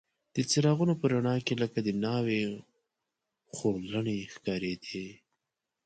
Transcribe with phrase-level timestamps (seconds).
[0.35, 2.41] د څراغونو په رڼا کې لکه د ناوې
[3.55, 5.07] خورلڼې ښکارېدې.